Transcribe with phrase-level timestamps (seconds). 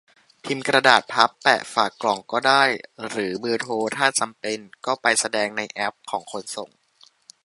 [0.43, 2.63] พิมพ์กระดาษพับแปะฝากล่องก็ได้
[3.09, 4.59] หรือเบอร์โทร ถ้าจำเป็น?!
[4.85, 6.69] ก็ไปแสดงในแอปของคนส่ง